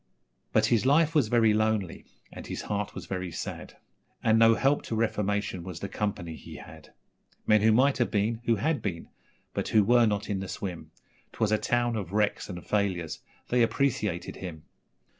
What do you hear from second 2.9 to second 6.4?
was very sad, And no help to reformation was the company